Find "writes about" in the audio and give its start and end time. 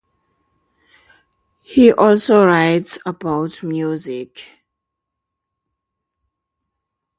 2.43-3.61